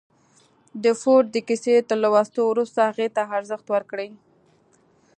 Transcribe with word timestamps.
د 0.83 0.85
فورډ 1.01 1.27
د 1.31 1.37
کيسې 1.47 1.75
تر 1.89 1.97
لوستو 2.03 2.39
وروسته 2.51 2.79
هغې 2.89 3.07
ته 3.15 3.21
ارزښت 3.37 3.67
ورکړئ. 3.71 4.09